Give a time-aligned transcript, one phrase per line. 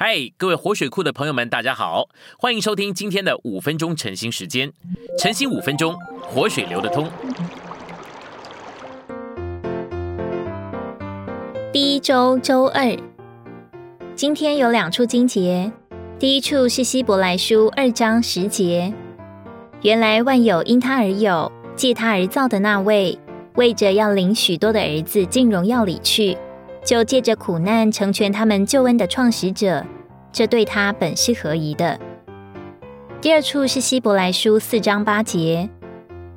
[0.00, 2.08] 嗨，各位活水库的朋友们，大家好，
[2.38, 4.72] 欢迎收听今天的五分钟晨兴时间。
[5.18, 7.10] 晨兴五分钟，活水流得通。
[11.72, 12.96] 第一周周二，
[14.14, 15.72] 今天有两处经节。
[16.16, 18.94] 第一处是希伯来书二章十节，
[19.82, 23.18] 原来万有因他而有，借他而造的那位，
[23.56, 26.38] 为着要领许多的儿子进荣耀里去。
[26.88, 29.84] 就借着苦难成全他们救恩的创始者，
[30.32, 32.00] 这对他本是合宜的。
[33.20, 35.68] 第二处是希伯来书四章八节，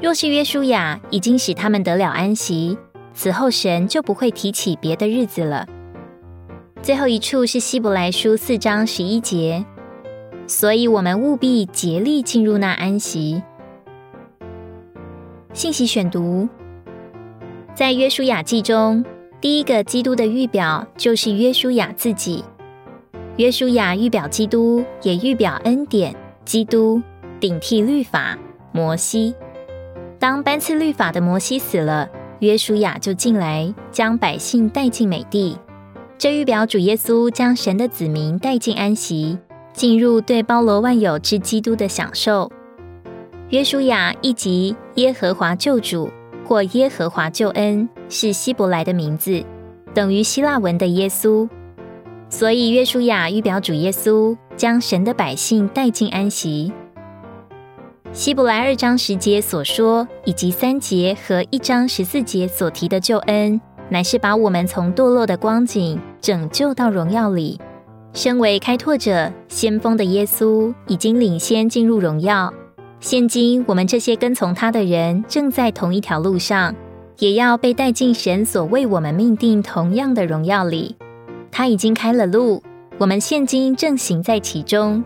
[0.00, 2.78] 若是约书亚已经使他们得了安息，
[3.12, 5.66] 此后神就不会提起别的日子了。
[6.80, 9.64] 最后一处是希伯来书四章十一节，
[10.46, 13.42] 所以我们务必竭力进入那安息。
[15.52, 16.48] 信息选读，
[17.74, 19.04] 在约书亚记中。
[19.46, 22.44] 第一个基督的预表就是约书亚自己。
[23.36, 26.12] 约书亚预表基督，也预表恩典。
[26.44, 27.00] 基督
[27.38, 28.36] 顶替律法，
[28.72, 29.36] 摩西。
[30.18, 32.08] 当颁赐律法的摩西死了，
[32.40, 35.56] 约书亚就进来，将百姓带进美地。
[36.18, 39.38] 这预表主耶稣将神的子民带进安息，
[39.72, 42.50] 进入对包罗万有之基督的享受。
[43.50, 46.10] 约书亚一级耶和华救主。
[46.46, 49.42] 或耶和华救恩是希伯来的名字，
[49.92, 51.48] 等于希腊文的耶稣，
[52.30, 56.72] 所以约书亚预表主耶稣将神的百姓带进安息。
[58.12, 67.60] 希伯来二章十节所说，以及三节和一章十四节所提的救恩，乃是把我们从堕落的光景拯救到荣耀里。
[68.12, 72.54] 身为开拓者、先锋的耶稣，已经领先进入荣耀。
[72.98, 76.74] 现今我们这些跟从他的人正在同一条路上，
[77.18, 80.96] 也要被带进神所为我们命定同样的荣耀里。
[81.52, 82.62] 他已经开了路，
[82.98, 85.04] 我们现今正行在其中。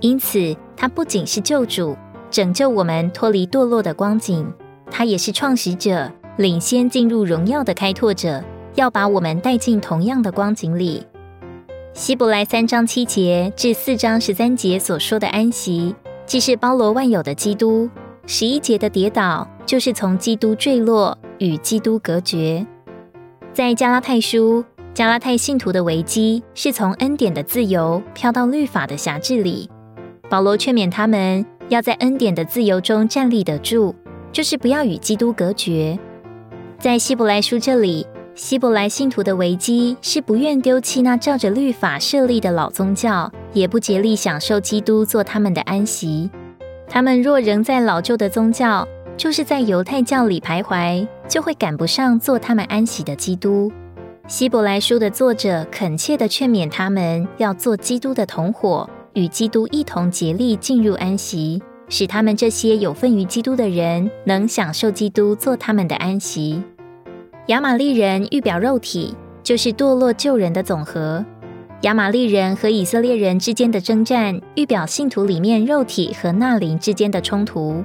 [0.00, 1.96] 因此，他不仅是救主，
[2.30, 4.50] 拯救我们脱离堕落的光景，
[4.90, 8.42] 他也是创始者，领先进入荣耀的开拓者，
[8.74, 11.04] 要把我们带进同样的光景里。
[11.92, 15.94] 希伯来三章七节至四章十三节所说的安息。
[16.28, 17.88] 既是包罗万有的基督，
[18.26, 22.66] 十一节的跌倒就是从基督坠落，与基督隔绝。
[23.54, 24.62] 在加拉太书，
[24.92, 29.70] 加拉太信徒的危机是从恩典的自由飘到律法的辖制里。
[30.28, 33.94] 保罗劝勉他们要在恩典的自由中站立得住，
[34.30, 35.98] 就是不要与基督隔绝。
[36.78, 38.06] 在希伯来书这里。
[38.38, 46.30] 希伯来信徒的危机是不愿丢弃那照着律法设立的老宗教，也不竭力享受基督做他们的安息。
[46.88, 53.72] 他们若仍在老旧的宗教，就是在犹太教里徘徊，就会赶不上做他们安息的基督。
[54.28, 66.62] 希伯来书的作者恳切地劝勉他们，要做基督的同伙，与基督一同竭力进入安息，使他们这些有份于基督的人，能享受基督做他们的安息。
[67.48, 71.24] 亚玛利人预表肉体，就是堕落救人的总和。
[71.80, 77.82] 亚玛利人和以色列人之间的征战，预表信徒里面肉体和纳灵之间的冲突。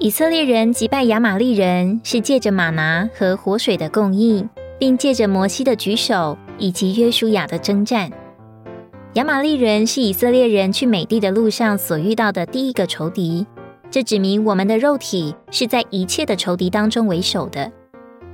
[0.00, 8.10] 以色列人击败亚玛利人，是借着马拿和活水的供应，并借着摩西的举手以及约书亚的征战。
[9.12, 13.46] 亚玛利人是以色列人去美地的路上所遇到的第一个仇敌，
[13.88, 17.70] 这指明我们的肉体是在一切的仇敌当中为首的。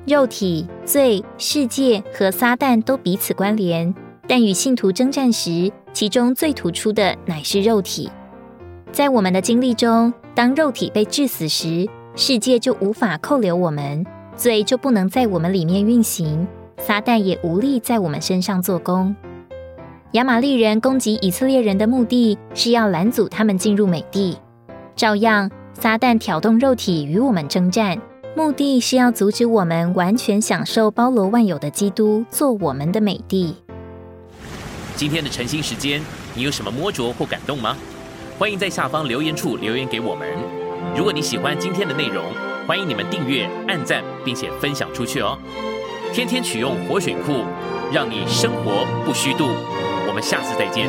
[0.06, 3.93] 肉体、罪、世界和撒旦都彼此关联，
[4.28, 8.09] 但与信徒征战时，其中最突出的乃是肉体。
[8.93, 14.06] 在我们的经历中，当肉体被致死时，世界就无法扣留我们，
[14.37, 16.47] 罪就不能在我们里面运行，
[16.78, 19.16] 撒旦也无力在我们身上做工。
[20.12, 24.39] 亚玛利人攻击以色列人的目的是要拦阻他们进入美地，
[24.95, 28.00] 照样，撒旦挑动肉体与我们征战。
[28.36, 33.56] 目的是要阻止我们完全享受包罗万有的基督做我们的美帝。
[34.94, 36.02] 今天的晨兴时间，
[36.34, 37.74] 你有什么摸着或感动吗？
[38.38, 40.28] 欢迎在下方留言处留言给我们。
[40.94, 42.22] 如果你喜欢今天的内容，
[42.66, 45.39] 欢迎你们订阅、按赞，并且分享出去哦。
[46.12, 47.42] 天天取用活水库，
[47.91, 49.47] 让你生活不虚度。
[50.06, 50.86] 我们下次再见。